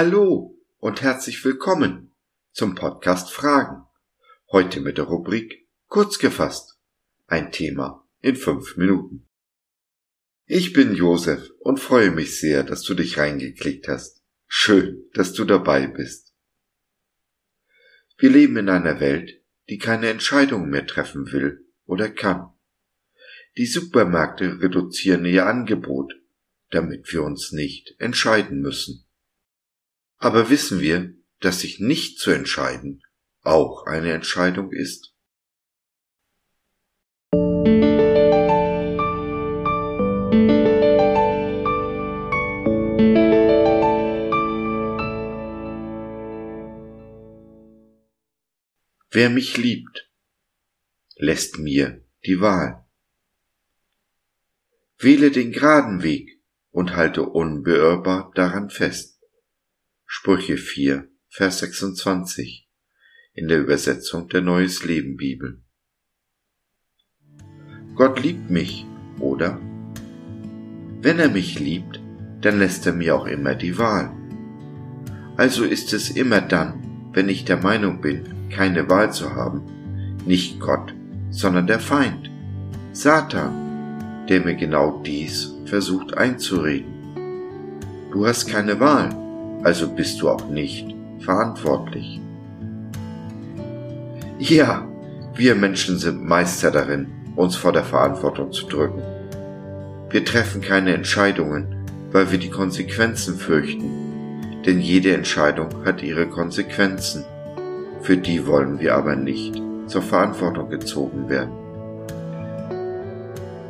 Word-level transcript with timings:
Hallo 0.00 0.56
und 0.78 1.02
herzlich 1.02 1.44
willkommen 1.44 2.14
zum 2.52 2.76
Podcast 2.76 3.32
Fragen. 3.32 3.82
Heute 4.52 4.78
mit 4.78 4.96
der 4.96 5.06
Rubrik 5.06 5.66
Kurz 5.88 6.20
gefasst. 6.20 6.78
Ein 7.26 7.50
Thema 7.50 8.06
in 8.20 8.36
fünf 8.36 8.76
Minuten. 8.76 9.26
Ich 10.46 10.72
bin 10.72 10.94
Josef 10.94 11.50
und 11.58 11.80
freue 11.80 12.12
mich 12.12 12.38
sehr, 12.38 12.62
dass 12.62 12.82
du 12.82 12.94
dich 12.94 13.18
reingeklickt 13.18 13.88
hast. 13.88 14.22
Schön, 14.46 15.02
dass 15.14 15.32
du 15.32 15.44
dabei 15.44 15.88
bist. 15.88 16.32
Wir 18.18 18.30
leben 18.30 18.56
in 18.56 18.68
einer 18.68 19.00
Welt, 19.00 19.42
die 19.68 19.78
keine 19.78 20.10
Entscheidungen 20.10 20.70
mehr 20.70 20.86
treffen 20.86 21.32
will 21.32 21.66
oder 21.86 22.08
kann. 22.08 22.50
Die 23.56 23.66
Supermärkte 23.66 24.60
reduzieren 24.60 25.24
ihr 25.24 25.46
Angebot, 25.46 26.14
damit 26.70 27.12
wir 27.12 27.24
uns 27.24 27.50
nicht 27.50 27.96
entscheiden 27.98 28.60
müssen. 28.60 29.04
Aber 30.18 30.50
wissen 30.50 30.80
wir, 30.80 31.14
dass 31.40 31.60
sich 31.60 31.78
nicht 31.78 32.18
zu 32.18 32.32
entscheiden 32.32 33.02
auch 33.42 33.86
eine 33.86 34.12
Entscheidung 34.12 34.72
ist? 34.72 35.14
Wer 49.10 49.30
mich 49.30 49.56
liebt, 49.56 50.10
lässt 51.16 51.58
mir 51.58 52.04
die 52.26 52.40
Wahl. 52.40 52.84
Wähle 54.98 55.30
den 55.30 55.52
geraden 55.52 56.02
Weg 56.02 56.40
und 56.70 56.94
halte 56.94 57.22
unbeirrbar 57.22 58.30
daran 58.34 58.68
fest. 58.68 59.17
Sprüche 60.10 60.56
4, 60.56 61.06
Vers 61.28 61.58
26 61.58 62.66
in 63.34 63.46
der 63.46 63.60
Übersetzung 63.60 64.26
der 64.28 64.40
Neues 64.40 64.82
Leben 64.82 65.18
Bibel. 65.18 65.60
Gott 67.94 68.18
liebt 68.22 68.48
mich, 68.48 68.86
oder? 69.20 69.60
Wenn 71.02 71.18
er 71.18 71.28
mich 71.28 71.60
liebt, 71.60 72.00
dann 72.40 72.58
lässt 72.58 72.86
er 72.86 72.94
mir 72.94 73.14
auch 73.14 73.26
immer 73.26 73.54
die 73.54 73.76
Wahl. 73.76 74.10
Also 75.36 75.64
ist 75.64 75.92
es 75.92 76.08
immer 76.08 76.40
dann, 76.40 77.10
wenn 77.12 77.28
ich 77.28 77.44
der 77.44 77.58
Meinung 77.58 78.00
bin, 78.00 78.48
keine 78.48 78.88
Wahl 78.88 79.12
zu 79.12 79.34
haben, 79.34 80.16
nicht 80.24 80.58
Gott, 80.58 80.94
sondern 81.28 81.66
der 81.66 81.80
Feind, 81.80 82.30
Satan, 82.92 84.26
der 84.26 84.40
mir 84.40 84.54
genau 84.54 85.02
dies 85.02 85.52
versucht 85.66 86.16
einzureden. 86.16 86.94
Du 88.10 88.26
hast 88.26 88.46
keine 88.46 88.80
Wahl, 88.80 89.27
also 89.62 89.88
bist 89.88 90.20
du 90.20 90.30
auch 90.30 90.48
nicht 90.48 90.94
verantwortlich. 91.20 92.20
Ja, 94.38 94.86
wir 95.34 95.54
Menschen 95.54 95.98
sind 95.98 96.24
Meister 96.24 96.70
darin, 96.70 97.08
uns 97.36 97.56
vor 97.56 97.72
der 97.72 97.84
Verantwortung 97.84 98.52
zu 98.52 98.66
drücken. 98.66 99.02
Wir 100.10 100.24
treffen 100.24 100.60
keine 100.60 100.94
Entscheidungen, 100.94 101.74
weil 102.12 102.30
wir 102.30 102.38
die 102.38 102.50
Konsequenzen 102.50 103.36
fürchten, 103.36 104.62
denn 104.64 104.80
jede 104.80 105.12
Entscheidung 105.12 105.68
hat 105.84 106.02
ihre 106.02 106.26
Konsequenzen. 106.26 107.24
Für 108.02 108.16
die 108.16 108.46
wollen 108.46 108.80
wir 108.80 108.94
aber 108.94 109.16
nicht 109.16 109.60
zur 109.86 110.02
Verantwortung 110.02 110.70
gezogen 110.70 111.28
werden. 111.28 111.52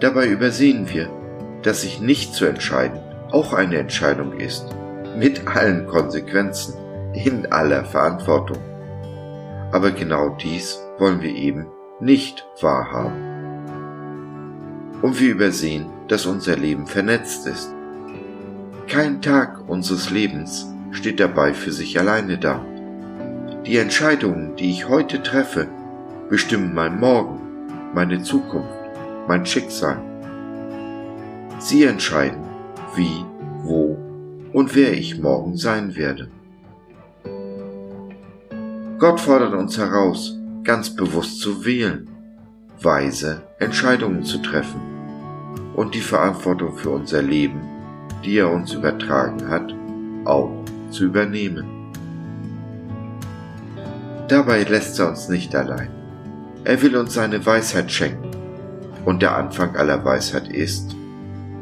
Dabei 0.00 0.26
übersehen 0.26 0.88
wir, 0.92 1.08
dass 1.62 1.82
sich 1.82 2.00
nicht 2.00 2.34
zu 2.34 2.44
entscheiden 2.44 2.98
auch 3.30 3.52
eine 3.52 3.78
Entscheidung 3.78 4.38
ist 4.38 4.66
mit 5.16 5.46
allen 5.46 5.86
Konsequenzen, 5.86 6.74
in 7.14 7.50
aller 7.52 7.84
Verantwortung. 7.84 8.58
Aber 9.70 9.90
genau 9.90 10.30
dies 10.30 10.80
wollen 10.98 11.20
wir 11.20 11.34
eben 11.34 11.66
nicht 12.00 12.46
wahrhaben. 12.60 13.32
Und 15.02 15.20
wir 15.20 15.30
übersehen, 15.30 15.86
dass 16.08 16.26
unser 16.26 16.56
Leben 16.56 16.86
vernetzt 16.86 17.46
ist. 17.46 17.72
Kein 18.88 19.22
Tag 19.22 19.68
unseres 19.68 20.10
Lebens 20.10 20.66
steht 20.90 21.20
dabei 21.20 21.54
für 21.54 21.72
sich 21.72 21.98
alleine 21.98 22.38
da. 22.38 22.64
Die 23.66 23.78
Entscheidungen, 23.78 24.56
die 24.56 24.70
ich 24.70 24.88
heute 24.88 25.22
treffe, 25.22 25.68
bestimmen 26.28 26.74
mein 26.74 26.98
Morgen, 26.98 27.40
meine 27.94 28.22
Zukunft, 28.22 28.74
mein 29.28 29.46
Schicksal. 29.46 30.00
Sie 31.58 31.84
entscheiden, 31.84 32.42
wie, 32.96 33.24
wo 33.62 33.96
und 34.52 34.74
wer 34.74 34.92
ich 34.92 35.20
morgen 35.20 35.56
sein 35.56 35.96
werde. 35.96 36.28
Gott 38.98 39.20
fordert 39.20 39.54
uns 39.54 39.78
heraus, 39.78 40.38
ganz 40.62 40.94
bewusst 40.94 41.40
zu 41.40 41.64
wählen, 41.64 42.08
weise 42.80 43.42
Entscheidungen 43.58 44.22
zu 44.22 44.38
treffen 44.38 44.80
und 45.74 45.94
die 45.94 46.00
Verantwortung 46.00 46.76
für 46.76 46.90
unser 46.90 47.22
Leben, 47.22 47.60
die 48.24 48.38
er 48.38 48.50
uns 48.50 48.72
übertragen 48.74 49.48
hat, 49.48 49.74
auch 50.24 50.52
zu 50.90 51.06
übernehmen. 51.06 51.64
Dabei 54.28 54.62
lässt 54.62 54.98
er 55.00 55.08
uns 55.08 55.28
nicht 55.28 55.54
allein. 55.54 55.90
Er 56.64 56.80
will 56.80 56.96
uns 56.96 57.14
seine 57.14 57.44
Weisheit 57.44 57.90
schenken 57.90 58.30
und 59.04 59.20
der 59.20 59.36
Anfang 59.36 59.74
aller 59.74 60.04
Weisheit 60.04 60.48
ist, 60.48 60.94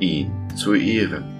ihn 0.00 0.30
zu 0.56 0.74
ehren. 0.74 1.35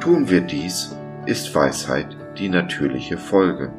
Tun 0.00 0.30
wir 0.30 0.40
dies, 0.40 0.96
ist 1.26 1.54
Weisheit 1.54 2.16
die 2.38 2.48
natürliche 2.48 3.18
Folge. 3.18 3.70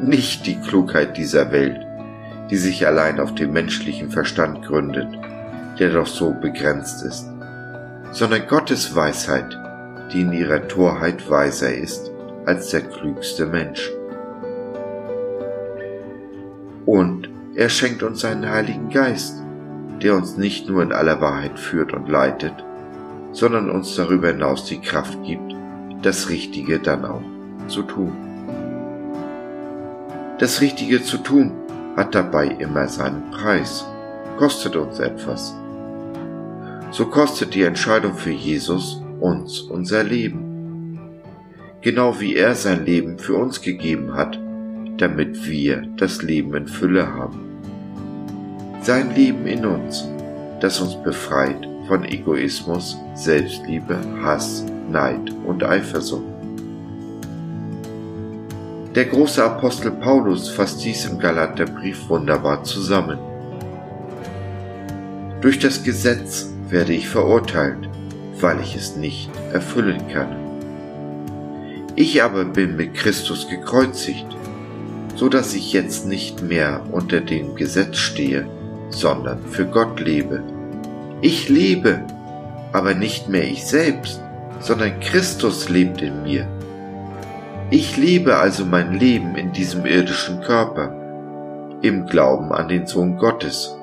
Nicht 0.00 0.46
die 0.46 0.56
Klugheit 0.56 1.18
dieser 1.18 1.52
Welt, 1.52 1.86
die 2.50 2.56
sich 2.56 2.86
allein 2.86 3.20
auf 3.20 3.34
dem 3.34 3.52
menschlichen 3.52 4.10
Verstand 4.10 4.64
gründet, 4.64 5.08
der 5.78 5.90
doch 5.90 6.06
so 6.06 6.32
begrenzt 6.32 7.04
ist, 7.04 7.28
sondern 8.12 8.46
Gottes 8.46 8.96
Weisheit, 8.96 9.58
die 10.10 10.22
in 10.22 10.32
ihrer 10.32 10.66
Torheit 10.68 11.28
weiser 11.28 11.74
ist 11.74 12.10
als 12.46 12.70
der 12.70 12.80
klügste 12.80 13.44
Mensch. 13.44 13.90
Und 16.86 17.28
er 17.54 17.68
schenkt 17.68 18.02
uns 18.02 18.20
seinen 18.20 18.48
Heiligen 18.48 18.88
Geist, 18.88 19.42
der 20.02 20.14
uns 20.14 20.38
nicht 20.38 20.66
nur 20.66 20.82
in 20.82 20.92
aller 20.92 21.20
Wahrheit 21.20 21.58
führt 21.58 21.92
und 21.92 22.08
leitet, 22.08 22.54
sondern 23.36 23.70
uns 23.70 23.94
darüber 23.96 24.28
hinaus 24.28 24.64
die 24.64 24.80
Kraft 24.80 25.22
gibt, 25.22 25.54
das 26.00 26.30
Richtige 26.30 26.78
dann 26.78 27.04
auch 27.04 27.20
zu 27.68 27.82
tun. 27.82 28.12
Das 30.38 30.62
Richtige 30.62 31.02
zu 31.02 31.18
tun 31.18 31.52
hat 31.96 32.14
dabei 32.14 32.46
immer 32.46 32.88
seinen 32.88 33.30
Preis, 33.30 33.84
kostet 34.38 34.74
uns 34.74 35.00
etwas. 35.00 35.54
So 36.90 37.04
kostet 37.06 37.54
die 37.54 37.64
Entscheidung 37.64 38.14
für 38.14 38.30
Jesus 38.30 39.02
uns 39.20 39.60
unser 39.60 40.02
Leben. 40.02 41.10
Genau 41.82 42.18
wie 42.18 42.36
er 42.36 42.54
sein 42.54 42.86
Leben 42.86 43.18
für 43.18 43.34
uns 43.34 43.60
gegeben 43.60 44.14
hat, 44.14 44.40
damit 44.96 45.46
wir 45.46 45.86
das 45.98 46.22
Leben 46.22 46.54
in 46.54 46.68
Fülle 46.68 47.12
haben. 47.12 47.40
Sein 48.80 49.14
Leben 49.14 49.46
in 49.46 49.66
uns, 49.66 50.08
das 50.60 50.80
uns 50.80 50.94
befreit 51.02 51.68
von 51.86 52.04
Egoismus, 52.04 52.96
Selbstliebe, 53.14 53.98
Hass, 54.22 54.64
Neid 54.90 55.32
und 55.44 55.64
Eifersucht. 55.64 56.24
Der 58.94 59.04
große 59.04 59.44
Apostel 59.44 59.90
Paulus 59.90 60.48
fasst 60.48 60.82
dies 60.84 61.04
im 61.04 61.18
Galaterbrief 61.18 62.08
wunderbar 62.08 62.64
zusammen. 62.64 63.18
Durch 65.42 65.58
das 65.58 65.82
Gesetz 65.82 66.50
werde 66.70 66.94
ich 66.94 67.08
verurteilt, 67.08 67.88
weil 68.40 68.60
ich 68.60 68.74
es 68.74 68.96
nicht 68.96 69.30
erfüllen 69.52 70.08
kann. 70.08 70.34
Ich 71.94 72.22
aber 72.22 72.44
bin 72.44 72.76
mit 72.76 72.94
Christus 72.94 73.48
gekreuzigt, 73.48 74.26
so 75.14 75.28
dass 75.28 75.54
ich 75.54 75.72
jetzt 75.72 76.06
nicht 76.06 76.42
mehr 76.42 76.82
unter 76.90 77.20
dem 77.20 77.54
Gesetz 77.54 77.98
stehe, 77.98 78.48
sondern 78.90 79.44
für 79.50 79.66
Gott 79.66 80.00
lebe 80.00 80.42
ich 81.22 81.48
lebe, 81.48 82.04
aber 82.72 82.94
nicht 82.94 83.28
mehr 83.28 83.44
ich 83.44 83.64
selbst, 83.66 84.20
sondern 84.60 85.00
Christus 85.00 85.68
lebt 85.68 86.02
in 86.02 86.22
mir. 86.22 86.46
Ich 87.70 87.96
lebe 87.96 88.36
also 88.36 88.64
mein 88.64 88.92
Leben 88.92 89.34
in 89.34 89.52
diesem 89.52 89.86
irdischen 89.86 90.40
Körper, 90.40 91.80
im 91.82 92.06
Glauben 92.06 92.52
an 92.52 92.68
den 92.68 92.86
Sohn 92.86 93.16
Gottes, 93.16 93.76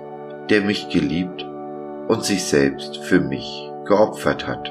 der 0.50 0.62
mich 0.62 0.90
geliebt 0.90 1.44
und 2.08 2.24
sich 2.24 2.44
selbst 2.44 2.98
für 2.98 3.20
mich 3.20 3.70
geopfert 3.86 4.48
hat. 4.48 4.70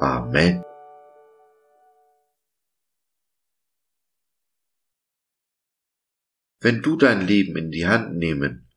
Amen. 0.00 0.62
Wenn 6.60 6.82
du 6.82 6.96
dein 6.96 7.26
Leben 7.26 7.56
in 7.56 7.70
die 7.70 7.86
Hand 7.86 8.16
nehmen 8.16 8.67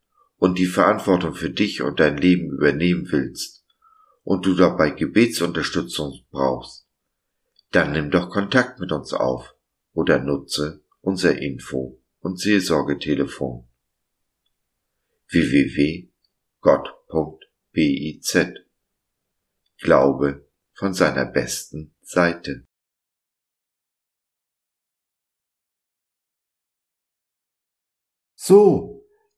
und 0.42 0.58
die 0.58 0.66
Verantwortung 0.66 1.36
für 1.36 1.52
dich 1.52 1.84
und 1.84 2.00
dein 2.00 2.18
Leben 2.18 2.50
übernehmen 2.50 3.08
willst 3.12 3.64
und 4.24 4.44
du 4.44 4.56
dabei 4.56 4.90
Gebetsunterstützung 4.90 6.26
brauchst, 6.32 6.88
Dann 7.70 7.92
nimm 7.92 8.10
doch 8.10 8.32
Kontakt 8.32 8.80
mit 8.80 8.92
uns 8.92 9.14
auf 9.14 9.54
oder 9.94 10.18
nutze 10.18 10.84
unser 11.02 11.38
Info- 11.40 12.02
und 12.22 12.40
Seelsorgetelefon 12.40 13.68
www.gott.biz 15.30 16.10
Glaube 19.78 20.50
von 20.74 20.94
seiner 20.96 21.26
besten 21.26 21.94
Seite. 22.02 22.66
So, 28.34 29.01